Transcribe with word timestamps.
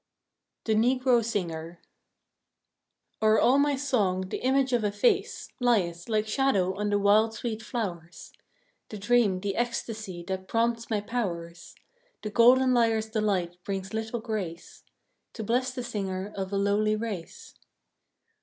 THE 0.63 0.73
NEGRO 0.73 1.21
SINGER 1.21 1.79
O'er 3.21 3.39
all 3.39 3.59
my 3.59 3.75
song 3.75 4.29
the 4.29 4.39
image 4.43 4.73
of 4.73 4.83
a 4.83 4.91
face 4.91 5.49
Lieth, 5.59 6.09
like 6.09 6.27
shadow 6.27 6.73
on 6.75 6.89
the 6.89 6.97
wild 6.97 7.35
sweet 7.35 7.61
flowers. 7.61 8.33
The 8.89 8.97
dream, 8.97 9.41
the 9.41 9.55
ecstasy 9.55 10.23
that 10.27 10.47
prompts 10.47 10.89
my 10.89 11.01
powers; 11.01 11.75
The 12.23 12.31
golden 12.31 12.73
lyre's 12.73 13.09
delights 13.11 13.57
bring 13.63 13.83
little 13.93 14.21
grace 14.21 14.83
To 15.33 15.43
bless 15.43 15.69
the 15.71 15.83
singer 15.83 16.33
of 16.35 16.51
a 16.51 16.57
lowly 16.57 16.95
race. 16.95 17.53